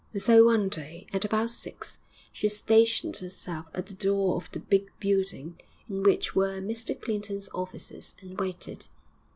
So 0.17 0.43
one 0.45 0.67
day, 0.67 1.05
at 1.13 1.25
about 1.25 1.51
six, 1.51 1.99
she 2.31 2.49
stationed 2.49 3.17
herself 3.17 3.67
at 3.75 3.85
the 3.85 3.93
door 3.93 4.35
of 4.35 4.49
the 4.51 4.59
big 4.59 4.87
building 4.99 5.59
in 5.87 6.01
which 6.01 6.33
were 6.35 6.59
Mr 6.59 6.99
Clinton's 6.99 7.49
offices, 7.53 8.15
and 8.19 8.35
waited. 8.39 8.87